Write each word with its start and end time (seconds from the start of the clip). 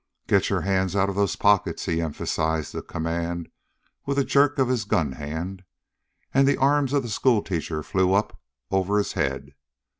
"Get 0.25 0.49
your 0.49 0.61
hands 0.61 0.95
out 0.95 1.09
of 1.11 1.15
those 1.15 1.35
pockets!" 1.35 1.85
He 1.85 2.01
emphasized 2.01 2.73
the 2.73 2.81
command 2.81 3.49
with 4.03 4.17
a 4.17 4.25
jerk 4.25 4.57
of 4.57 4.67
his 4.67 4.83
gun 4.83 5.11
hand, 5.11 5.63
and 6.33 6.47
the 6.47 6.57
arms 6.57 6.91
of 6.91 7.03
the 7.03 7.07
schoolteacher 7.09 7.83
flew 7.83 8.15
up 8.15 8.41
over 8.71 8.97
his 8.97 9.13
head. 9.13 9.53